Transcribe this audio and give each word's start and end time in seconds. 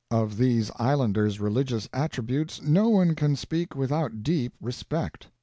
Of 0.09 0.37
these 0.37 0.71
islanders' 0.77 1.39
religious 1.39 1.87
attributes 1.93 2.59
no 2.59 2.89
one 2.89 3.13
can 3.13 3.35
speak 3.35 3.75
without 3.75 4.23
deep 4.23 4.53
respect. 4.59 5.27